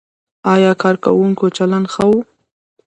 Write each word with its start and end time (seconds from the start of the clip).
ایا 0.53 0.71
کارکوونکو 0.81 1.45
چلند 1.57 1.85
ښه 1.93 2.03
و؟ 2.09 2.13